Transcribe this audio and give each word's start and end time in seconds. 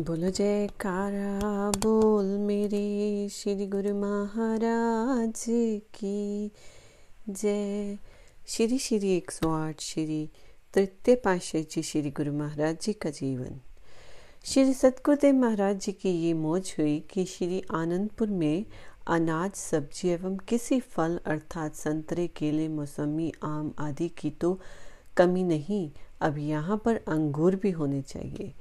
बोलो 0.00 0.28
जयकारा, 0.30 1.70
बोल 1.78 2.26
मेरे 2.38 3.28
श्री 3.28 3.66
गुरु 3.66 3.94
महाराज 3.94 5.44
की। 5.94 6.50
जय। 7.28 7.98
श्री 8.48 8.78
श्री, 8.78 9.10
एक 9.16 9.30
सौ 9.30 9.50
आठ 9.50 9.80
श्री, 9.80 10.28
तृतीय 10.74 11.14
पाशाह 11.14 11.62
जी 11.62 11.82
श्री 11.82 12.10
गुरु 12.10 12.32
महाराज 12.32 12.78
जी 12.82 12.92
का 12.92 13.10
जीवन। 13.10 13.60
श्री 14.44 14.74
सतगुरुदेव 14.74 15.34
महाराज 15.34 15.80
जी 15.80 15.92
की 15.92 16.10
ये 16.10 16.32
मौज 16.34 16.74
हुई 16.78 16.98
कि 17.10 17.24
श्री 17.24 17.62
आनंदपुर 17.72 18.28
में 18.28 18.64
अनाज, 19.06 19.52
सब्ज़ी 19.52 20.08
एवं 20.08 20.36
किसी 20.48 20.80
फल 20.80 21.20
अर्थात 21.26 21.74
संतरे, 21.74 22.26
केले, 22.26 22.68
मौसमी, 22.68 23.32
आम 23.42 23.72
आदि 23.78 24.08
की 24.08 24.30
तो 24.30 24.58
कमी 25.16 25.42
नहीं, 25.44 25.90
अब 26.20 26.38
यहाँ 26.38 26.82
पर 26.84 27.00
अंगूर 27.08 27.56
भी 27.56 27.70
होने 27.70 28.02
चाहिए। 28.02 28.52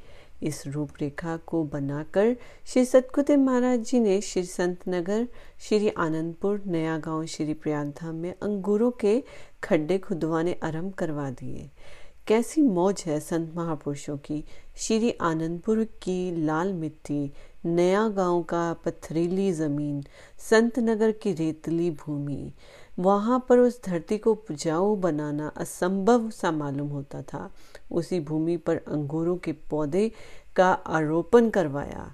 इस 0.44 0.68
रूपरेखा 0.68 1.38
को 1.38 1.64
बनाकर 1.64 2.36
श्री 2.66 2.86
सतगुरुदेव 2.86 3.40
महाराज 3.40 3.80
जी 3.80 4.00
ने 4.00 4.22
श्री 4.22 4.44
संत 4.44 4.80
नगर, 4.88 5.28
श्री 5.60 5.90
आनंदपुर, 5.90 6.62
नया 6.68 6.98
गाँव 6.98 7.26
श्री 7.26 7.54
प्रयागधाम 7.54 8.16
में 8.16 8.34
अंगूरों 8.44 8.92
के 8.92 9.24
खड्डे 9.64 9.98
खुदवाने 9.98 10.60
आरंभ 10.64 10.94
करवा 10.94 11.30
दिए। 11.30 11.70
कैसी 12.28 12.62
मौज 12.62 13.04
है 13.06 13.20
संत 13.20 13.54
महापुरुषों 13.56 14.18
की। 14.18 14.44
श्री 14.78 15.12
आनंदपुर 15.12 15.84
की 15.84 16.46
लाल 16.46 16.74
मिट्टी, 16.74 17.32
नया 17.66 18.08
गाँव 18.08 18.44
का 18.44 18.74
पथरीली 18.74 19.52
ज़मीन, 19.52 20.04
संत 20.50 20.80
नगर 20.80 21.12
की 21.12 21.34
रेतली 21.34 21.92
भूमि। 21.92 22.53
वहाँ 23.00 23.46
पर 23.50 23.59
उस 23.59 23.81
धरती 23.86 24.18
को 24.18 24.31
उपजाऊ 24.31 24.96
बनाना 24.96 25.48
असंभव 25.48 26.30
सा 26.30 26.52
मालूम 26.52 26.88
होता 26.88 27.22
था। 27.22 27.52
उसी 27.92 28.20
भूमि 28.20 28.58
पर 28.58 28.78
अंगूरों 28.88 29.36
के 29.38 29.52
पौधे 29.70 30.12
का 30.56 30.72
आरोपण 30.72 31.50
करवाया। 31.50 32.14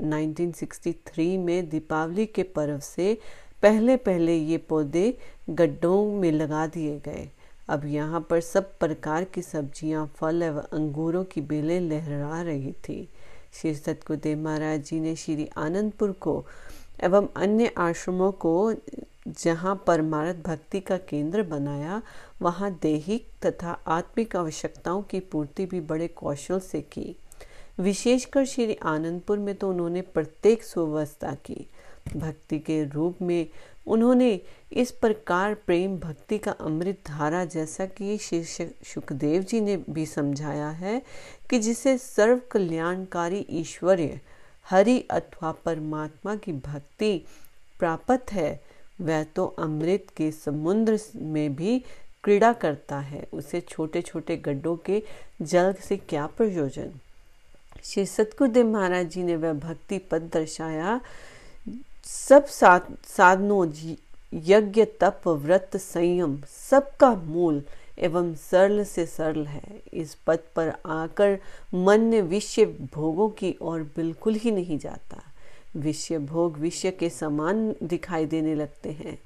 1963 0.00 1.36
में 1.38 1.68
दीपावली 1.68 2.26
के 2.26 2.42
पर्व 2.42 2.78
से 2.78 3.16
पहले 3.62 3.96
पहले 3.96 4.36
ये 4.36 4.56
पौधे 4.58 5.16
गड्ढों 5.50 6.04
में 6.12 6.30
लगा 6.32 6.66
दिए 6.66 6.98
गए। 6.98 7.28
अब 7.68 7.84
यहाँ 7.86 8.20
पर 8.30 8.40
सब 8.40 8.78
प्रकार 8.78 9.24
की 9.24 9.42
सब्ज़ियाँ, 9.42 10.06
फल 10.16 10.42
एवं 10.42 10.62
अंगूरों 10.72 11.24
की 11.24 11.40
बेलें 11.40 11.80
लहरा 11.80 12.40
रही 12.42 12.72
थी। 12.72 13.08
श्री 13.52 13.74
सतगुरुदेव 13.74 14.38
महाराज 14.38 14.84
जी 14.84 15.00
ने 15.00 15.14
श्री 15.16 15.48
आनंदपुर 15.56 16.12
को 16.20 16.44
एवं 17.04 17.28
अन्य 17.36 17.72
आश्रमों 17.78 18.30
को 18.32 18.72
जहाँ 19.28 19.84
परमारथ 19.86 20.34
भक्ति 20.34 20.80
का 20.80 20.96
केंद्र 20.96 21.42
बनाया, 21.42 22.02
वहाँ 22.42 22.70
दैहिक 22.82 23.28
तथा 23.46 23.72
आत्मिक 23.86 24.36
आवश्यकताओं 24.36 25.02
की 25.02 25.20
पूर्ति 25.20 25.66
भी 25.66 25.80
बड़े 25.80 26.08
कौशल 26.08 26.58
से 26.60 26.80
की। 26.80 27.16
विशेषकर 27.80 28.44
श्री 28.44 28.74
आनंदपुर 28.74 29.38
में 29.38 29.54
तो 29.54 29.70
उन्होंने 29.70 30.00
प्रत्येक 30.00 30.62
सुव्यवस्था 30.62 31.34
की। 31.34 31.66
भक्ति 32.16 32.58
के 32.58 32.84
रूप 32.84 33.22
में 33.22 33.48
उन्होंने 33.86 34.40
इस 34.72 34.90
प्रकार 34.90 35.54
प्रेम 35.54 35.96
भक्ति 35.98 36.38
का 36.38 36.50
अमृत 36.50 36.98
धारा 37.06 37.44
जैसा 37.44 37.86
कि 37.86 38.18
श्री 38.18 38.44
सुखदेव 38.84 39.42
जी 39.42 39.60
ने 39.60 39.76
भी 39.90 40.06
समझाया 40.06 40.68
है 40.68 41.02
कि 41.50 41.58
जिसे 41.58 41.98
सर्व 41.98 42.40
कल्याणकारी 42.50 43.46
ईश्वर्य, 43.50 44.20
हरि 44.70 45.00
अथवा 45.10 45.52
परमात्मा 45.52 46.36
की 46.36 46.52
भक्ति 46.52 47.24
प्राप्त 47.78 48.32
है 48.32 48.71
वह 49.02 49.22
तो 49.24 49.46
अमृत 49.58 50.06
के 50.16 50.30
समुद्र 50.30 50.98
में 51.16 51.54
भी 51.54 51.78
क्रीड़ा 52.24 52.52
करता 52.52 52.98
है। 52.98 53.26
उसे 53.32 53.60
छोटे 53.60 54.02
छोटे 54.02 54.36
गड्ढों 54.36 54.76
के 54.76 55.02
जल 55.42 55.74
से 55.80 55.96
क्या 55.96 56.26
प्रयोजन? 56.26 56.92
श्री 57.84 58.06
सतगुरुदेव 58.06 58.66
महाराज 58.66 59.06
जी 59.06 59.22
ने 59.22 59.36
वह 59.36 59.52
भक्ति 59.52 59.98
पद 59.98 60.30
दर्शाया। 60.32 61.00
सब 62.04 62.46
साधनों, 62.46 63.66
यज्ञ, 64.34 64.84
तप, 65.00 65.28
व्रत, 65.28 65.76
संयम, 65.76 66.40
सबका 66.70 67.14
मूल 67.14 67.62
एवं 67.98 68.34
सरल 68.34 68.84
से 68.84 69.06
सरल 69.06 69.46
है। 69.46 69.82
इस 69.92 70.14
पद 70.26 70.38
पर 70.56 70.72
आकर 70.86 71.38
मन 71.74 72.20
विषय 72.20 72.64
भोगों 72.94 73.28
की 73.28 73.54
ओर 73.62 73.82
बिल्कुल 73.96 74.34
ही 74.34 74.50
नहीं 74.50 74.78
जाता। 74.78 75.22
विषय 75.76 76.18
भोग 76.18 76.58
विषय 76.58 76.90
के 76.90 77.10
समान 77.10 77.74
दिखाई 77.82 78.26
देने 78.26 78.54
लगते 78.54 78.90
हैं। 78.92 79.18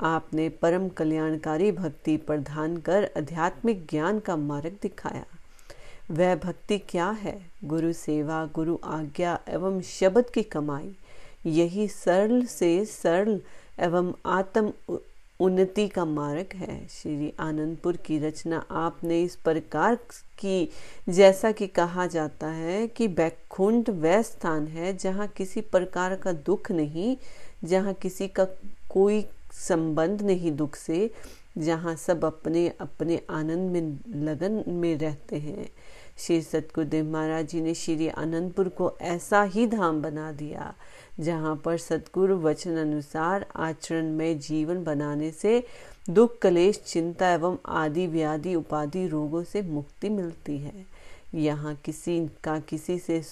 आपने 0.00 0.48
परम 0.48 0.88
कल्याणकारी 0.88 1.72
भक्ति 1.72 2.16
प्रधान 2.16 2.76
कर 2.76 3.10
आध्यात्मिक 3.16 3.86
ज्ञान 3.90 4.18
का 4.18 4.36
मार्ग 4.36 4.76
दिखाया। 4.82 5.24
वह 6.10 6.36
भक्ति 6.36 6.78
क्या 6.78 7.10
है? 7.10 7.50
गुरु 7.64 7.92
सेवा, 7.92 8.46
गुरु 8.54 8.78
आज्ञा 8.84 9.40
एवं 9.48 9.80
शब्द 9.80 10.30
की 10.30 10.42
कमाई। 10.42 10.96
यही 11.46 11.88
सरल 11.88 12.44
से 12.44 12.84
सरल 12.84 13.40
एवं 13.80 14.14
आत्म 14.26 14.72
उन्नति 15.40 15.86
का 15.88 16.04
मार्ग 16.04 16.54
है। 16.54 16.86
श्री 16.90 17.32
आनंदपुर 17.40 17.96
की 17.96 18.18
रचना 18.18 18.64
आपने 18.70 19.22
इस 19.22 19.36
प्रकार 19.36 19.94
की, 20.38 20.68
जैसा 21.08 21.52
कि 21.52 21.66
कहा 21.66 22.06
जाता 22.06 22.46
है 22.46 22.86
कि 22.88 23.08
बैकुंठ 23.08 23.90
वह 23.90 24.22
स्थान 24.22 24.66
है 24.66 24.96
जहाँ 24.96 25.28
किसी 25.28 25.60
प्रकार 25.60 26.14
का 26.16 26.32
दुख 26.32 26.70
नहीं, 26.70 27.16
जहाँ 27.64 27.92
किसी 27.92 28.28
का 28.28 28.44
कोई 28.90 29.24
संबंध 29.52 30.22
नहीं 30.22 30.52
दुख 30.52 30.76
से, 30.76 31.10
जहाँ 31.58 31.94
सब 31.96 32.24
अपने 32.24 32.68
अपने 32.80 33.20
आनंद 33.30 33.70
में 33.70 33.98
लगन 34.24 34.62
में 34.68 34.96
रहते 34.98 35.36
हैं। 35.36 35.68
श्री 36.18 36.40
सतगुरुदेव 36.42 37.04
महाराज 37.04 37.48
जी 37.48 37.60
ने 37.60 37.74
श्री 37.74 38.08
आनंदपुर 38.08 38.68
को 38.68 38.92
ऐसा 39.00 39.42
ही 39.42 39.66
धाम 39.66 40.02
बना 40.02 40.30
दिया। 40.32 40.74
जहाँ 41.20 41.56
पर 41.56 41.76
सदगुरु 41.78 42.36
वचन 42.36 42.76
अनुसार 42.76 43.46
आचरण 43.56 44.10
में 44.12 44.38
जीवन 44.38 44.84
बनाने 44.84 45.30
से 45.30 45.64
दुख, 46.10 46.38
कलेश, 46.38 46.82
चिंता 46.86 47.30
एवं 47.30 47.58
आदि 47.66 48.06
व्याधि, 48.06 48.54
उपाधि 48.54 49.06
रोगों 49.08 49.44
से 49.44 49.62
मुक्ति 49.62 50.08
मिलती 50.08 50.58
है। 50.58 50.86
यहाँ 51.34 51.74
किसी 51.74 52.30
का 52.44 52.58
किसी 52.58 52.98
से 52.98 53.22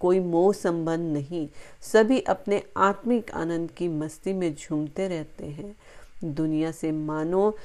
कोई 0.00 0.20
मोह 0.20 0.52
संबंध 0.52 1.12
नहीं। 1.12 1.48
सभी 1.80 2.20
अपने 2.20 2.62
आत्मिक 2.76 3.30
आनंद 3.30 3.70
की 3.70 3.88
मस्ती 3.88 4.32
में 4.32 4.54
झूमते 4.54 5.08
रहते 5.08 5.46
हैं। 5.46 5.76
दुनिया 6.24 6.72
से 6.72 6.92
मानो 6.92 7.56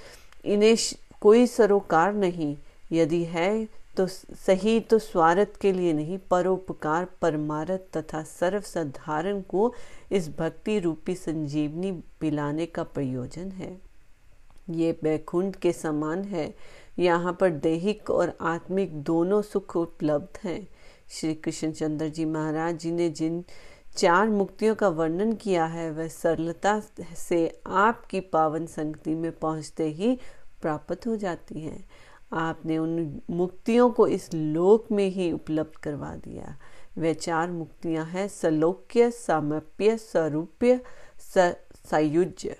इन्हें 0.45 0.75
कोई 1.21 1.47
सरोकार 1.47 2.13
नहीं। 2.13 2.57
यदि 2.91 3.23
है 3.23 3.78
तो 3.97 4.05
सही 4.07 4.79
तो 4.79 4.97
स्वार्थ 4.99 5.55
के 5.61 5.71
लिए 5.71 5.93
नहीं, 5.93 6.17
परोपकार, 6.31 7.07
परमारथ 7.21 7.97
तथा 7.97 8.23
सर्व 8.23 8.61
साधारण 8.61 9.41
को 9.41 9.73
इस 10.11 10.29
भक्ति 10.29 10.79
रूपी 10.79 11.15
संजीवनी 11.15 11.91
पिलाने 12.19 12.65
का 12.65 12.83
प्रयोजन 12.83 13.51
है। 13.51 13.77
ये 14.69 14.91
बैकुंठ 15.03 15.55
के 15.55 15.71
समान 15.71 16.23
है। 16.23 16.53
यहाँ 16.99 17.33
पर 17.33 17.49
दैहिक 17.49 18.09
और 18.09 18.37
आत्मिक 18.41 19.01
दोनों 19.03 19.41
सुख 19.41 19.75
उपलब्ध 19.75 20.39
हैं। 20.43 20.67
श्री 21.09 21.33
कृष्ण 21.33 21.71
चंद्र 21.71 22.07
जी 22.07 22.25
महाराज 22.25 22.77
जी 22.79 22.91
ने 22.91 23.09
जिन 23.09 23.43
चार 23.97 24.29
मुक्तियों 24.29 24.75
का 24.75 24.87
वर्णन 24.87 25.33
किया 25.33 25.65
है, 25.65 25.89
वह 25.91 26.07
सरलता 26.07 26.81
से 27.17 27.61
आपकी 27.67 28.19
पावन 28.19 28.65
संगति 28.65 29.15
में 29.15 29.31
पहुँचते 29.31 29.87
ही 29.89 30.17
प्राप्त 30.61 31.07
हो 31.07 31.15
जाती 31.15 31.61
हैं। 31.61 31.83
आपने 32.33 32.77
उन 32.77 33.21
मुक्तियों 33.29 33.89
को 33.89 34.07
इस 34.07 34.33
लोक 34.33 34.91
में 34.91 35.07
ही 35.07 35.31
उपलब्ध 35.31 35.77
करवा 35.77 36.15
दिया। 36.15 36.57
वे 36.97 37.13
चार 37.13 37.51
मुक्तियाँ 37.51 38.05
हैं, 38.05 38.27
सलोक्य, 38.27 39.11
सामप्य 39.11 39.97
स्वरूप्य 39.97 40.79
सायुज्य। 41.89 42.55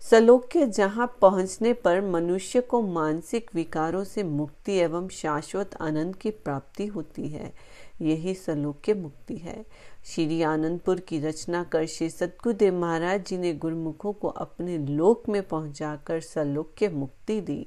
सलोक्य 0.00 0.66
जहाँ 0.66 1.16
पहुँचने 1.20 1.72
पर 1.72 2.00
मनुष्य 2.00 2.60
को 2.60 2.82
मानसिक 2.82 3.50
विकारों 3.54 4.04
से 4.04 4.22
मुक्ति 4.22 4.72
एवं 4.72 5.08
शाश्वत 5.08 5.70
आनंद 5.80 6.16
की 6.16 6.30
प्राप्ति 6.30 6.86
होती 6.86 7.28
है। 7.28 7.52
यही 8.00 8.34
सलोक्य 8.34 8.94
मुक्ति 8.94 9.36
है। 9.36 9.64
श्री 10.04 10.42
आनंदपुर 10.42 11.00
की 11.00 11.18
रचना 11.20 11.64
कर 11.64 11.86
श्री 11.86 12.10
सतगुरुदेव 12.10 12.74
महाराज 12.74 13.26
जी 13.26 13.38
ने 13.38 13.52
गुरुमुखों 13.54 14.12
को 14.12 14.28
अपने 14.28 14.78
लोक 14.78 15.28
में 15.28 15.42
पहुंचाकर 15.42 16.20
सलोक्य 16.20 16.88
मुक्ति 16.88 17.40
दी। 17.40 17.66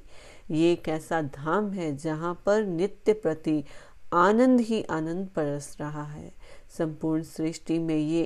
ये 0.52 0.72
एक 0.72 0.88
ऐसा 0.88 1.20
धाम 1.22 1.70
है 1.72 1.96
जहाँ 1.96 2.34
पर 2.46 2.64
नित्य 2.64 3.12
प्रति 3.12 3.64
आनंद 4.12 4.60
ही 4.60 4.82
आनंद 4.82 5.28
परस 5.28 5.76
रहा 5.80 6.02
है। 6.02 6.32
संपूर्ण 6.78 7.22
सृष्टि 7.22 7.78
में 7.78 7.96
ये 7.96 8.22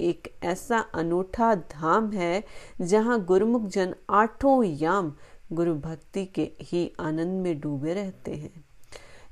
एक 0.00 0.32
ऐसा 0.42 0.78
अनूठा 0.94 1.54
धाम 1.54 2.10
है 2.12 2.44
जहाँ 2.80 3.24
गुरुमुख 3.24 3.66
जन 3.66 3.94
आठों 4.10 4.62
याम 4.64 5.12
गुरु 5.52 5.74
भक्ति 5.74 6.24
के 6.26 6.50
ही 6.60 6.90
आनंद 7.00 7.42
में 7.42 7.60
डूबे 7.60 7.94
रहते 7.94 8.34
हैं। 8.34 8.64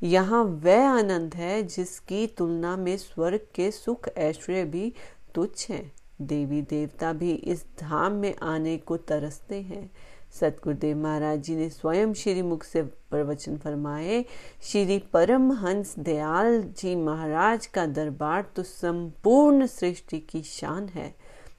यहाँ 0.03 0.43
वह 0.45 0.89
आनंद 0.89 1.35
है 1.35 1.63
जिसकी 1.63 2.27
तुलना 2.27 2.77
में 2.77 2.97
स्वर्ग 2.97 3.47
के 3.55 3.71
सुख 3.71 4.09
ऐश्वर्य 4.17 4.65
भी 4.65 4.93
तुच्छ 5.35 5.71
हैं। 5.71 5.93
देवी 6.23 6.63
देवता 6.63 7.13
भी 7.13 7.33
इस 7.33 7.65
धाम 7.81 8.13
में 8.13 8.35
आने 8.43 8.77
को 8.77 8.97
तरसते 8.97 9.61
हैं। 9.61 9.91
सतगुरुदेव 10.33 10.97
महाराज 10.97 11.43
जी 11.43 11.55
ने 11.57 11.69
स्वयं 11.71 12.13
श्री 12.15 12.43
मुख 12.43 12.65
से 12.65 12.83
प्रवचन 12.83 13.57
फरमाए, 13.57 14.25
श्री 14.63 14.99
परम 15.13 15.53
हंस 15.53 15.95
दयाल 15.99 16.63
जी 16.79 16.95
महाराज 16.97 17.67
का 17.67 17.87
दरबार 17.89 18.45
तो 18.57 18.63
संपूर्ण 18.63 19.67
सृष्टि 19.67 20.19
की 20.21 20.43
शान 20.43 20.89
है, 20.89 21.15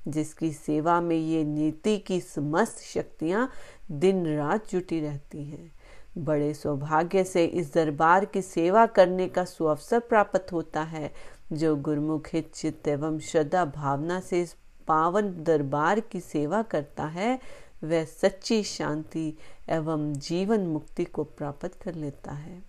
जिसकी 0.08 0.52
सेवा 0.54 1.00
में 1.02 1.16
ये 1.16 1.44
नीति 1.44 1.98
की 1.98 2.20
समस्त 2.22 2.82
शक्तियाँ 2.84 3.50
दिन 3.92 4.26
रात 4.38 4.70
जुटी 4.72 5.00
रहती 5.02 5.44
हैं। 5.44 5.72
बड़े 6.18 6.54
सौभाग्य 6.54 7.24
से 7.24 7.46
इस 7.46 7.74
दरबार 7.74 8.26
की 8.26 8.42
सेवा 8.42 8.86
करने 8.88 9.28
का 9.28 9.44
सुअवसर 9.46 10.00
प्राप्त 10.00 10.52
होता 10.52 10.82
है, 10.82 11.12
जो 11.54 11.76
गुरुमुख 11.76 12.28
चित्त 12.36 12.88
एवं 12.88 13.20
श्रद्धा 13.22 13.66
भावना 13.66 14.20
से 14.20 14.42
इस 14.42 14.56
पावन 14.88 15.34
दरबार 15.44 16.00
की 16.02 16.20
सेवा 16.20 16.62
करता 16.62 17.04
है 17.06 17.40
वह 17.84 18.06
सच्ची 18.06 18.64
शांति 18.64 19.38
एवं 19.70 20.14
जीवन 20.14 20.60
मुक्ति 20.60 21.06
को 21.06 21.24
प्राप्त 21.24 21.84
कर 21.84 21.96
लेता 21.96 22.32
है। 22.32 22.64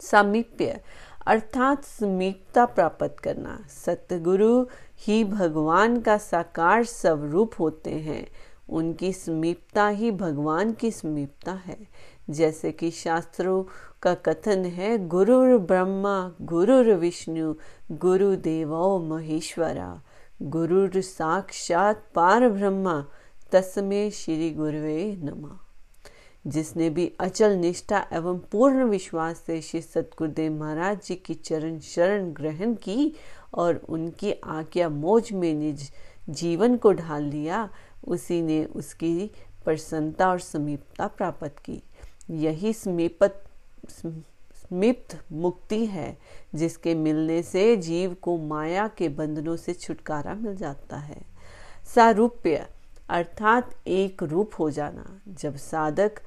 सामीप्य, 0.00 0.80
अर्थात 1.26 1.84
समीपता 1.84 2.64
प्राप्त 2.64 3.16
करना। 3.24 3.64
सतगुरु 3.68 4.66
ही 4.98 5.24
भगवान 5.24 6.00
का 6.00 6.18
साकार 6.18 6.84
स्वरूप 6.84 7.50
होते 7.58 7.90
हैं। 7.90 8.28
उनकी 8.68 9.12
समीपता 9.12 9.88
ही 9.88 10.10
भगवान 10.10 10.72
की 10.72 10.90
समीपता 10.90 11.52
है। 11.52 11.88
जैसे 12.30 12.72
कि 12.72 12.90
शास्त्रों 12.90 13.64
का 14.02 14.14
कथन 14.14 14.64
है 14.64 15.08
गुरु 15.08 15.58
ब्रह्मा 15.58 16.32
गुरु 16.42 16.94
विष्णु 16.94 17.54
गुरु 17.92 18.36
देवो 18.36 18.98
महेश्वरा। 18.98 20.02
गुरु 20.42 21.02
साक्षात 21.02 22.04
पार 22.14 22.48
ब्रह्मा 22.48 23.06
तस्मे 23.52 24.10
श्री 24.10 24.50
गुरुवे 24.50 25.16
नमा। 25.16 25.66
जिसने 26.46 26.90
भी 26.90 27.12
अचल 27.20 27.52
निष्ठा 27.52 28.06
एवं 28.12 28.38
पूर्ण 28.38 28.84
विश्वास 28.84 29.42
से 29.46 29.60
श्री 29.62 29.80
सतगुरुदेव 29.80 30.52
महाराज 30.52 31.04
जी 31.04 31.14
की 31.14 31.34
चरण 31.34 31.78
शरण 31.78 32.32
ग्रहण 32.32 32.74
की 32.74 33.12
और 33.54 33.76
उनकी 33.88 34.32
आज्ञा 34.32 34.88
मोज 34.88 35.32
में 35.32 35.54
निज 35.54 35.92
जीवन 36.28 36.76
को 36.76 36.92
ढाल 36.92 37.22
लिया, 37.22 37.68
उसी 38.04 38.42
ने 38.42 38.64
उसकी 38.64 39.30
प्रसन्नता 39.64 40.28
और 40.28 40.40
समीपता 40.40 41.06
प्राप्त 41.06 41.56
की। 41.64 41.82
यही 42.30 42.72
समीपत, 42.72 43.44
समीप्त 43.90 45.18
मुक्ति 45.32 45.86
है, 45.86 46.18
जिसके 46.54 46.94
मिलने 46.94 47.42
से 47.42 47.76
जीव 47.76 48.14
को 48.14 48.38
माया 48.38 48.88
के 48.88 49.08
बंधनों 49.08 49.56
से 49.56 49.72
छुटकारा 49.72 50.34
मिल 50.34 50.56
जाता 50.56 50.96
है। 50.96 51.22
सारूप्य 51.94 52.66
अर्थात 53.10 53.74
एक 53.86 54.22
रूप 54.22 54.50
हो 54.58 54.70
जाना, 54.70 55.20
जब 55.28 55.56
साधक 55.56 56.20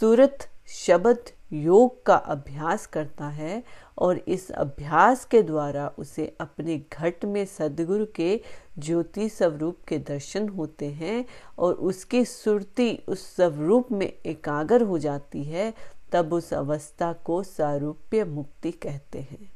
सूरत 0.00 0.48
शब्द 0.68 1.30
योग 1.52 2.04
का 2.06 2.14
अभ्यास 2.14 2.86
करता 2.86 3.28
है 3.28 3.62
और 3.98 4.18
इस 4.18 4.50
अभ्यास 4.50 5.24
के 5.24 5.42
द्वारा 5.42 5.86
उसे 5.98 6.26
अपने 6.40 6.76
घट 6.92 7.24
में 7.24 7.44
सदगुरु 7.46 8.06
के 8.06 8.40
ज्योति 8.78 9.28
स्वरूप 9.28 9.78
के 9.88 9.98
दर्शन 9.98 10.48
होते 10.48 10.86
हैं 10.86 11.24
और 11.58 11.74
उसकी 11.74 12.24
सुरती 12.24 13.04
उस 13.08 13.26
स्वरूप 13.36 13.92
में 13.92 14.12
एकाग्र 14.26 14.82
हो 14.82 14.98
जाती 14.98 15.44
है, 15.44 15.72
तब 16.12 16.32
उस 16.32 16.52
अवस्था 16.54 17.12
को 17.12 17.42
सारूप्य 17.42 18.24
मुक्ति 18.24 18.70
कहते 18.72 19.18
हैं। 19.20 19.50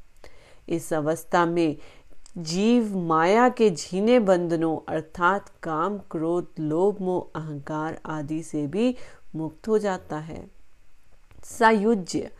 इस 0.69 0.93
अवस्था 0.93 1.45
में 1.45 1.77
जीव 2.37 2.97
माया 2.97 3.49
के 3.49 3.69
झीने 3.69 4.19
बंधनों 4.19 4.77
अर्थात 4.87 5.49
काम, 5.63 5.97
क्रोध, 5.97 6.47
लोभ, 6.59 6.97
मोह, 7.01 7.39
अहंकार 7.41 7.99
आदि 8.05 8.43
से 8.43 8.67
भी 8.67 8.95
मुक्त 9.35 9.67
हो 9.67 9.77
जाता 9.77 10.17
है। 10.17 10.47
सायुज्य 11.43 12.31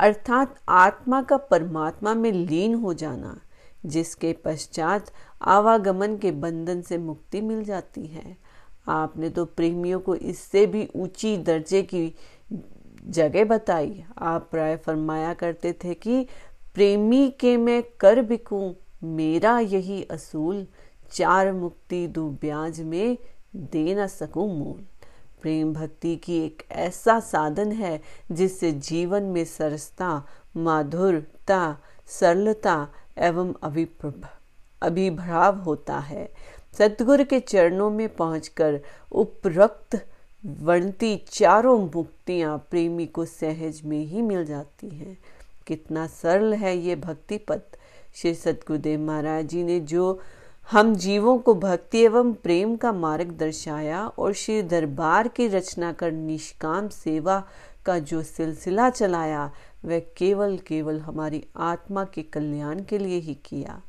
अर्थात 0.00 0.60
आत्मा 0.68 1.22
का 1.22 1.36
परमात्मा 1.36 2.14
में 2.14 2.32
लीन 2.32 2.74
हो 2.74 2.94
जाना, 2.94 3.40
जिसके 3.86 4.32
पश्चात 4.32 5.12
आवागमन 5.42 6.16
के 6.16 6.30
बंधन 6.30 6.82
से 6.82 6.98
मुक्ति 6.98 7.40
मिल 7.40 7.64
जाती 7.64 8.06
है। 8.06 8.36
आपने 8.88 9.30
तो 9.30 9.44
प्रेमियों 9.44 10.00
को 10.00 10.14
इससे 10.14 10.66
भी 10.66 10.88
ऊँची 10.96 11.36
दर्जे 11.36 11.82
की 11.82 12.14
जगह 13.06 13.44
बताई। 13.44 14.04
आप 14.18 14.48
प्राय 14.50 14.76
फरमाया 14.76 15.34
करते 15.34 15.72
थे 15.72 15.94
कि 15.94 16.26
प्रेमी 16.74 17.30
के 17.30 17.56
मैं 17.56 17.82
कर 18.00 18.22
बिकूं 18.22 18.72
मेरा 19.02 19.58
यही 19.60 20.02
असूल 20.10 20.66
चार 21.12 21.52
मुक्ति 21.52 22.06
दू 22.08 22.28
ब्याज 22.40 22.80
में 22.82 23.16
दे 23.54 23.94
न 23.94 24.06
सकूँ 24.06 24.48
मूल। 24.48 24.80
प्रेम 25.42 25.72
भक्ति 25.74 26.14
की 26.16 26.38
एक 26.38 26.62
ऐसा 26.72 27.18
साधन 27.20 27.72
है 27.72 28.00
जिससे 28.32 28.72
जीवन 28.72 29.22
में 29.24 29.44
सरसता 29.44 30.10
माधुरता 30.56 31.76
सरलता 32.10 32.76
एवं 33.18 33.52
अभिभ्राव 34.82 35.56
होता 35.56 35.98
है। 35.98 36.28
सतगुरु 36.78 37.24
के 37.24 37.40
चरणों 37.40 37.90
में 37.90 38.08
पहुंचकर 38.16 38.80
उपरक्त 39.12 39.96
वर्णती 40.42 41.16
चारों 41.28 41.78
मुक्तियाँ 41.86 42.56
प्रेमी 42.70 43.06
को 43.06 43.24
सहज 43.24 43.80
में 43.84 44.04
ही 44.06 44.22
मिल 44.22 44.44
जाती 44.44 44.88
हैं। 44.88 45.16
कितना 45.66 46.06
सरल 46.06 46.54
है 46.54 46.76
ये 46.78 46.96
भक्ति 46.96 47.38
पथ 47.48 47.76
श्री 48.20 48.34
सतगुरुदेव 48.34 49.00
महाराज 49.00 49.46
जी 49.46 49.62
ने 49.64 49.80
जो 49.80 50.20
हम 50.70 50.94
जीवों 50.94 51.38
को 51.38 51.54
भक्ति 51.54 51.98
एवं 51.98 52.32
प्रेम 52.32 52.76
का 52.76 52.92
मार्ग 52.92 53.30
दर्शाया 53.30 54.06
और 54.06 54.32
श्री 54.32 54.62
दरबार 54.62 55.28
की 55.28 55.46
रचना 55.48 55.92
कर 55.92 56.12
निष्काम 56.12 56.88
सेवा 56.88 57.48
का 57.86 57.98
जो 57.98 58.22
सिलसिला 58.22 58.90
चलाया, 58.90 59.50
वह 59.84 59.98
केवल 59.98 60.56
केवल 60.58 60.98
हमारी 61.00 61.44
आत्मा 61.56 62.04
के 62.04 62.22
कल्याण 62.22 62.82
के 62.84 62.98
लिए 62.98 63.18
ही 63.18 63.34
किया। 63.34 63.80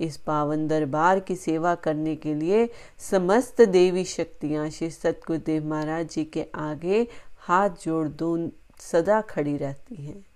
इस 0.00 0.16
पावन 0.16 0.66
दरबार 0.68 1.20
की 1.20 1.36
सेवा 1.36 1.74
करने 1.74 2.16
के 2.16 2.34
लिए 2.34 2.68
समस्त 3.10 3.60
देवी 3.60 4.04
शक्तियाँ 4.04 4.68
श्री 4.70 4.90
सतगुरुदेव 4.90 5.66
महाराज 5.66 6.08
जी 6.08 6.24
के 6.24 6.46
आगे 6.54 7.06
हाथ 7.38 7.70
जोड़ 7.84 8.08
दो 8.08 8.50
सदा 8.80 9.20
खड़ी 9.20 9.56
रहती 9.56 9.94
हैं। 9.94 10.26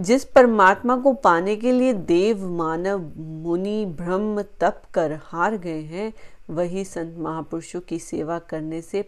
जिस 0.00 0.24
परमात्मा 0.24 0.96
को 0.96 1.12
पाने 1.12 1.56
के 1.56 1.72
लिए 1.72 1.92
देव, 1.92 2.46
मानव, 2.46 3.12
मुनि, 3.16 3.86
ब्रह्म, 3.86 4.42
तप 4.42 4.82
कर 4.94 5.18
हार 5.22 5.56
गए 5.56 5.80
हैं, 5.80 6.12
वही 6.50 6.84
संत 6.84 7.18
महापुरुषों 7.18 7.80
की 7.80 7.98
सेवा 7.98 8.38
करने 8.38 8.82
से 8.82 9.02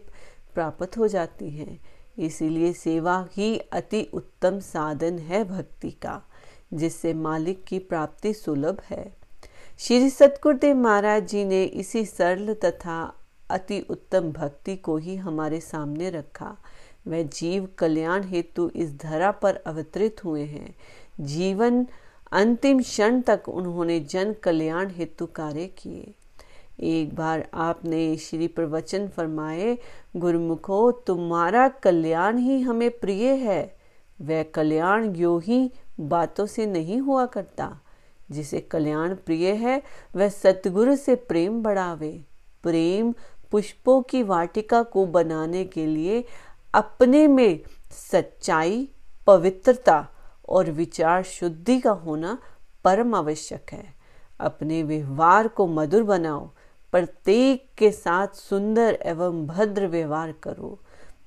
प्राप्त 0.54 0.98
हो 0.98 1.08
जाती 1.08 1.50
है। 1.50 1.78
इसीलिए 2.18 2.72
सेवा 2.72 3.28
ही 3.36 3.58
अति 3.58 4.10
उत्तम 4.14 4.58
साधन 4.58 5.18
है 5.18 5.44
भक्ति 5.44 5.90
का, 5.90 6.22
जिससे 6.74 7.14
मालिक 7.14 7.64
की 7.64 7.78
प्राप्ति 7.78 8.34
सुलभ 8.34 8.82
है। 8.90 9.16
श्री 9.78 10.10
सतगुरुदेव 10.10 10.76
महाराज 10.76 11.28
जी 11.28 11.44
ने 11.44 11.64
इसी 11.64 12.04
सरल 12.04 12.54
तथा 12.54 13.14
अति 13.50 13.80
उत्तम 13.90 14.32
भक्ति 14.32 14.76
को 14.76 14.96
ही 14.96 15.16
हमारे 15.16 15.60
सामने 15.60 16.10
रखा। 16.10 16.56
वह 17.06 17.22
जीव 17.22 17.68
कल्याण 17.78 18.22
हेतु 18.22 18.70
इस 18.76 18.96
धरा 18.96 19.30
पर 19.30 19.56
अवतरित 19.56 20.24
हुए 20.24 20.44
हैं। 20.44 20.74
जीवन 21.20 21.86
अंतिम 22.32 22.82
क्षण 22.82 23.20
तक 23.20 23.42
उन्होंने 23.48 24.00
जन 24.00 24.32
कल्याण 24.32 24.88
हेतु 24.90 25.26
कार्य 25.26 25.66
किए। 25.66 26.14
एक 26.80 27.14
बार 27.14 27.48
आपने 27.54 28.16
श्री 28.16 28.48
प्रवचन 28.48 29.08
फरमाए, 29.08 29.78
गुरुमुखो, 30.16 30.92
तुम्हारा 30.92 31.68
कल्याण 31.68 32.38
ही 32.38 32.60
हमें 32.60 32.90
प्रिय 32.90 33.30
है। 33.30 33.76
वह 34.20 34.42
कल्याण 34.42 35.16
यो 35.16 35.38
ही 35.38 35.72
बातों 36.00 36.46
से 36.46 36.66
नहीं 36.66 36.98
हुआ 36.98 37.26
करता। 37.26 37.80
जिसे 38.30 38.60
कल्याण 38.60 39.14
प्रिय 39.14 39.50
है, 39.50 39.82
वह 40.16 40.28
सतगुरु 40.28 40.96
से 40.96 41.14
प्रेम 41.14 41.62
बढ़ावे। 41.62 42.24
प्रेम 42.62 43.14
पुष्पों 43.50 44.02
की 44.02 44.22
वाटिका 44.22 44.82
को 44.82 45.06
बनाने 45.06 45.64
के 45.64 45.86
लिए 45.86 46.24
अपने 46.74 47.26
में 47.26 47.60
सच्चाई, 47.90 48.88
पवित्रता 49.26 50.08
और 50.48 50.70
विचार 50.70 51.22
शुद्धि 51.22 51.80
का 51.80 51.90
होना 51.90 52.38
परम 52.84 53.14
आवश्यक 53.14 53.66
है। 53.72 53.94
अपने 54.40 54.82
व्यवहार 54.82 55.48
को 55.48 55.66
मधुर 55.66 56.02
बनाओ, 56.02 56.50
प्रत्येक 56.92 57.70
के 57.78 57.90
साथ 57.90 58.28
सुंदर 58.28 58.98
एवं 59.02 59.46
भद्र 59.46 59.86
व्यवहार 59.86 60.32
करो। 60.32 60.80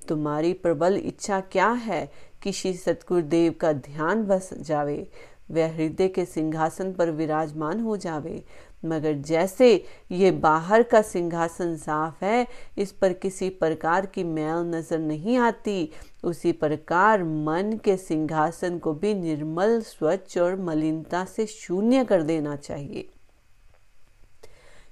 तुम्हारी 0.08 0.54
प्रबल 0.54 0.98
इच्छा 0.98 1.40
क्या 1.40 1.70
है 1.70 2.12
कि 2.44 2.52
श्री 2.52 2.74
सतगुरुदेव 2.74 3.56
का 3.62 3.74
ध्यान 3.74 4.24
बस 4.24 4.50
जावे? 4.54 5.12
वह 5.52 5.76
हृदय 5.76 6.08
के 6.08 6.26
सिंहासन 6.26 6.94
पर 6.94 7.12
विराजमान 7.12 7.80
हो 7.80 7.98
जावे। 7.98 8.46
मगर 8.90 9.14
जैसे 9.14 9.86
ये 10.12 10.32
बाहर 10.32 10.84
का 10.84 11.02
सिंहासन 11.02 11.76
साफ़ 11.78 12.26
है, 12.26 12.48
इस 12.78 12.92
पर 12.92 13.14
किसी 13.14 13.50
प्रकार 13.50 14.06
की 14.06 14.24
मैल 14.24 14.58
नज़र 14.58 15.00
नहीं 15.00 15.38
आती। 15.38 15.92
उसी 16.24 16.52
प्रकार 16.52 17.24
मन 17.24 17.80
के 17.84 17.98
सिंहासन 17.98 18.78
को 18.78 18.94
भी 18.94 19.14
निर्मल, 19.14 19.82
स्वच्छ 19.82 20.38
और 20.38 20.56
मलिनता 20.56 21.26
से 21.26 21.46
शून्य 21.46 22.06
कर 22.06 22.22
देना 22.22 22.56
चाहिए। 22.56 23.10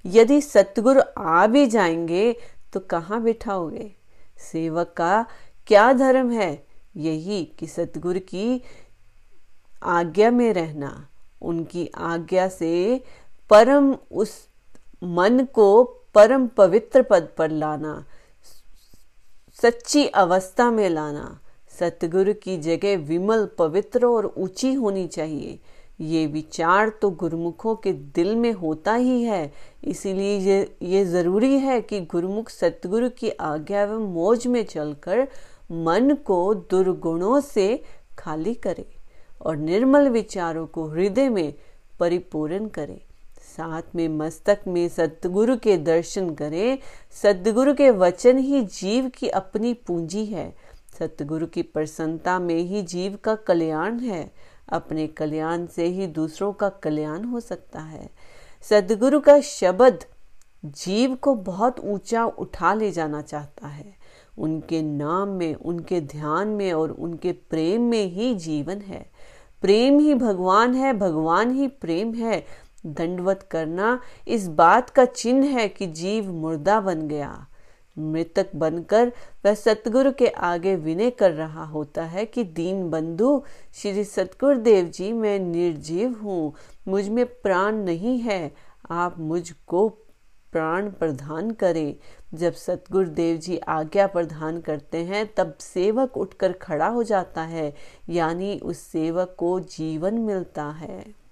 यदि 0.05 0.41
सतगुरु 0.41 1.01
आ 1.17 1.47
भी 1.47 1.67
जाएँगे 1.67 2.35
तो 2.73 2.79
कहाँ 2.79 3.23
बिठाओगे? 3.23 3.95
सेवक 4.37 4.93
का 4.97 5.25
क्या 5.67 5.93
धर्म 5.93 6.31
है? 6.31 6.67
यही 6.97 7.45
कि 7.45 7.67
सतगुरु 7.67 8.19
की 8.19 8.61
आज्ञा 9.83 10.31
में 10.31 10.53
रहना। 10.53 11.07
उनकी 11.41 11.89
आज्ञा 11.97 12.47
से 12.47 13.03
परम 13.49 13.95
उस 14.11 14.47
मन 15.03 15.45
को 15.53 15.83
परम 16.15 16.47
पवित्र 16.47 17.01
पद 17.01 17.27
पर 17.37 17.51
लाना, 17.51 18.03
सच्ची 19.59 20.05
अवस्था 20.07 20.69
में 20.71 20.89
लाना। 20.89 21.39
सतगुरु 21.79 22.33
की 22.33 22.57
जगह 22.57 22.97
विमल, 22.97 23.47
पवित्र 23.57 24.05
और 24.05 24.25
ऊँची 24.37 24.73
होनी 24.73 25.07
चाहिए। 25.07 25.59
ये 26.01 26.25
विचार 26.27 26.89
तो 26.89 27.09
गुरुमुखों 27.09 27.75
के 27.75 27.93
दिल 27.93 28.35
में 28.35 28.51
होता 28.53 28.93
ही 28.93 29.21
है। 29.23 29.51
इसीलिए 29.83 30.37
ये 30.39 30.75
ये 30.81 31.03
ज़रूरी 31.05 31.57
है 31.59 31.79
कि 31.81 31.99
गुरुमुख 32.01 32.49
सतगुरु 32.49 33.09
की 33.09 33.29
आज्ञा 33.29 33.81
एवं 33.81 34.13
मौज 34.13 34.47
में 34.47 34.63
चलकर 34.65 35.27
मन 35.71 36.15
को 36.25 36.53
दुर्गुणों 36.71 37.39
से 37.41 37.83
खाली 38.17 38.53
करे 38.53 38.85
और 39.41 39.57
निर्मल 39.57 40.09
विचारों 40.09 40.65
को 40.67 40.87
हृदय 40.87 41.29
में 41.29 41.53
परिपूर्ण 41.99 42.67
करे। 42.67 43.04
साथ 43.57 43.81
में 43.95 44.07
मस्तक 44.07 44.59
में 44.67 44.89
सतगुरु 44.89 45.57
के 45.57 45.77
दर्शन 45.77 46.33
करें। 46.33 46.77
सतगुरु 47.11 47.73
के 47.73 47.89
वचन 47.89 48.37
ही 48.37 48.61
जीव 48.61 49.09
की 49.09 49.27
अपनी 49.27 49.73
पूंजी 49.73 50.25
है। 50.25 50.55
सतगुरु 50.99 51.47
की 51.47 51.61
प्रसन्नता 51.61 52.39
में 52.39 52.55
ही 52.55 52.81
जीव 52.81 53.17
का 53.23 53.35
कल्याण 53.35 53.99
है। 53.99 54.31
अपने 54.69 55.07
कल्याण 55.07 55.65
से 55.65 55.85
ही 55.85 56.07
दूसरों 56.07 56.53
का 56.53 56.69
कल्याण 56.69 57.23
हो 57.23 57.39
सकता 57.39 57.79
है। 57.79 58.09
सदगुरु 58.61 59.19
का 59.19 59.41
शब्द 59.41 60.05
जीव 60.65 61.15
को 61.15 61.35
बहुत 61.35 61.79
ऊँचा 61.79 62.25
उठा 62.25 62.73
ले 62.73 62.91
जाना 62.91 63.21
चाहता 63.21 63.67
है। 63.67 63.95
उनके 64.37 64.81
नाम 64.81 65.27
में, 65.27 65.55
उनके 65.55 66.01
ध्यान 66.01 66.47
में 66.47 66.73
और 66.73 66.91
उनके 66.91 67.31
प्रेम 67.31 67.81
में 67.81 68.05
ही 68.05 68.35
जीवन 68.35 68.77
है। 68.77 69.11
प्रेम 69.61 69.99
ही 69.99 70.13
भगवान 70.15 70.75
है, 70.75 70.93
भगवान 70.93 71.51
ही 71.51 71.67
प्रेम 71.67 72.13
है। 72.13 72.45
दंडवत 72.85 73.47
करना 73.51 73.99
इस 74.27 74.47
बात 74.47 74.89
का 74.89 75.05
चिन्ह 75.05 75.47
है 75.47 75.67
कि 75.67 75.87
जीव 75.87 76.31
मुर्दा 76.31 76.81
बन 76.81 77.07
गया। 77.07 77.47
मृतक 77.99 78.47
बनकर 78.55 79.11
वह 79.45 79.53
सतगुरु 79.53 80.11
के 80.11 80.27
आगे 80.27 80.75
विनय 80.75 81.09
कर 81.09 81.31
रहा 81.31 81.65
होता 81.65 82.03
है 82.03 82.25
कि 82.25 82.43
दीन 82.43 82.89
बंधु, 82.89 83.43
श्री 83.73 84.03
सतगुरु 84.03 84.59
देव 84.59 84.85
जी, 84.85 85.13
मैं 85.13 85.39
निर्जीव 85.39 86.11
हूँ, 86.11 86.53
मुझमें 86.87 87.25
प्राण 87.25 87.75
नहीं 87.75 88.19
है, 88.19 88.53
आप 88.91 89.19
मुझको 89.19 89.89
प्राण 90.51 90.89
प्रदान 90.89 91.51
करें। 91.51 91.95
जब 92.33 92.53
सतगुरु 92.53 93.09
देव 93.09 93.37
जी 93.37 93.57
आज्ञा 93.57 94.07
प्रदान 94.07 94.61
करते 94.61 94.97
हैं, 94.97 95.33
तब 95.37 95.57
सेवक 95.59 96.17
उठकर 96.17 96.51
खड़ा 96.51 96.87
हो 96.87 97.03
जाता 97.03 97.41
है, 97.41 97.73
यानी 98.09 98.59
उस 98.59 98.77
सेवक 98.77 99.35
को 99.37 99.59
जीवन 99.59 100.13
मिलता 100.13 100.63
है। 100.63 101.24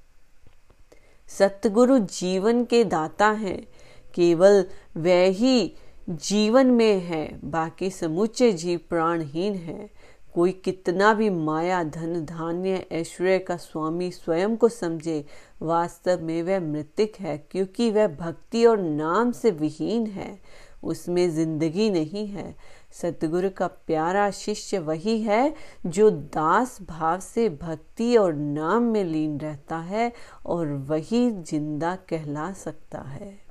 सतगुरु 1.27 1.99
जीवन 1.99 2.65
के 2.65 2.83
दाता 2.83 3.29
हैं। 3.29 3.67
केवल 4.15 4.65
वह 4.97 5.25
ही 5.25 5.75
जीवन 6.09 6.67
में 6.67 6.99
है, 6.99 7.39
बाकी 7.43 7.89
समूचे 7.89 8.51
जीव 8.51 8.79
प्राणहीन 8.89 9.55
है। 9.55 9.89
कोई 10.33 10.51
कितना 10.51 11.13
भी 11.13 11.29
माया, 11.29 11.83
धन, 11.83 12.25
धान्य, 12.25 12.85
ऐश्वर्य 12.91 13.39
का 13.39 13.57
स्वामी 13.57 14.11
स्वयं 14.11 14.55
को 14.57 14.69
समझे, 14.69 15.25
वास्तव 15.61 16.19
में 16.21 16.43
वह 16.43 16.59
मृतिक 16.59 17.13
है, 17.19 17.37
क्योंकि 17.51 17.91
वह 17.91 18.07
भक्ति 18.07 18.65
और 18.65 18.77
नाम 18.77 19.31
से 19.31 19.51
विहीन 19.51 20.07
है। 20.07 20.39
उसमें 20.83 21.31
ज़िंदगी 21.31 21.89
नहीं 21.89 22.27
है। 22.27 22.55
सतगुरु 23.01 23.49
का 23.49 23.67
प्यारा 23.67 24.31
शिष्य 24.31 24.79
वही 24.79 25.21
है 25.21 25.53
जो 25.85 26.09
दास 26.09 26.77
भाव 26.81 27.19
से 27.19 27.49
भक्ति 27.49 28.17
और 28.17 28.33
नाम 28.33 28.83
में 28.83 29.03
लीन 29.03 29.39
रहता 29.39 29.77
है 29.77 30.11
और 30.45 30.67
वही 30.67 31.31
ज़िंदा 31.31 31.95
कहला 31.95 32.53
सकता 32.53 32.99
है। 32.99 33.43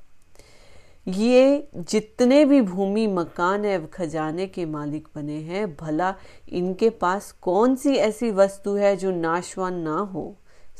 ये 1.07 1.69
जितने 1.75 2.45
भी 2.45 2.61
भूमि, 2.61 3.07
मकान 3.07 3.65
एवं 3.65 3.87
खजाने 3.87 4.47
के 4.47 4.65
मालिक 4.65 5.07
बने 5.15 5.37
हैं, 5.37 5.75
भला 5.75 6.15
इनके 6.49 6.89
पास 6.89 7.31
कौन 7.31 7.75
सी 7.75 7.95
ऐसी 7.95 8.31
वस्तु 8.31 8.75
है 8.75 8.95
जो 8.97 9.11
नाशवान 9.11 9.73
ना 9.73 9.97
हो? 9.97 10.37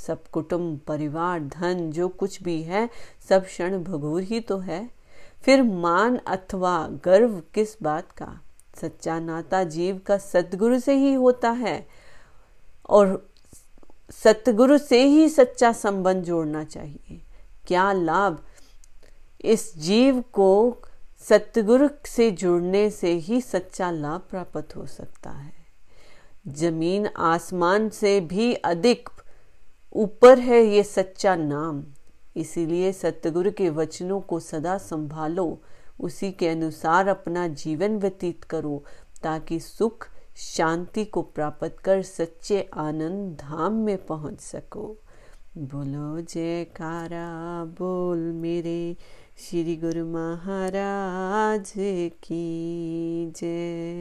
सब 0.08 0.28
कुटुंब, 0.28 0.80
परिवार, 0.88 1.40
धन, 1.40 1.92
जो 1.92 2.08
कुछ 2.08 2.44
भी 2.44 2.62
है, 2.64 2.90
सब 3.30 3.46
क्षण 3.46 3.84
भगूर 3.84 4.22
ही 4.22 4.40
तो 4.40 4.58
है। 4.58 4.90
फिर 5.46 5.64
मान 5.64 6.18
अथवा 6.18 6.88
गर्व 7.06 7.42
किस 7.54 7.84
बात 7.84 8.12
का? 8.12 8.40
सच्चा 8.82 9.20
नाता 9.20 9.64
जीव 9.64 10.02
का 10.06 10.18
सतगुरु 10.18 10.80
से 10.80 10.94
ही 10.96 11.14
होता 11.14 11.52
है 11.52 11.88
और 12.90 13.30
सतगुरु 14.12 14.78
से 14.78 15.04
ही 15.04 15.30
सच्चा 15.30 15.72
संबंध 15.72 16.24
जोड़ना 16.24 16.64
चाहिए। 16.64 17.22
क्या 17.68 17.92
लाभ? 17.94 18.44
इस 19.42 19.78
जीव 19.78 20.24
को 20.34 20.78
सतगुरु 21.30 21.90
से 22.06 22.32
जुड़ने 22.32 22.90
से 22.90 23.12
ही 23.12 23.42
सच्चा 23.42 23.92
लाभ 23.92 24.22
प्राप्त 24.30 24.76
हो 24.76 24.86
सकता 24.86 25.30
है। 25.30 25.54
ज़मीन 26.48 27.08
आसमान 27.08 27.90
से 27.90 28.20
भी 28.22 28.54
अधिक 28.54 29.10
ऊपर 29.94 30.40
है 30.40 30.64
ये 30.64 30.84
सच्चा 30.84 31.36
नाम। 31.36 31.84
इसीलिए 32.36 32.94
सतगुरु 32.94 33.52
के 33.52 33.70
वचनों 33.70 34.22
को 34.22 34.40
सदा 34.40 34.78
संभालो। 34.78 35.62
उसी 36.00 36.32
के 36.32 36.48
अनुसार 36.48 37.08
अपना 37.08 37.48
जीवन 37.48 37.98
व्यतीत 37.98 38.44
करो, 38.44 38.84
ताकि 39.24 39.60
सुख 39.60 40.08
शांति 40.36 41.06
को 41.06 41.22
प्राप्त 41.22 41.76
कर 41.84 42.02
सच्चे 42.02 42.70
आनंद 42.74 43.38
धाम 43.38 43.74
में 43.74 44.06
पहुँच 44.06 44.42
सको। 44.42 44.98
बोलो, 45.58 46.22
जयकारा, 46.22 47.66
बोल 47.66 48.18
मेरे 48.18 48.98
श्री 49.38 49.76
गुरु 49.76 50.06
महाराज 50.06 51.74
की 52.24 53.26
जय। 53.36 53.94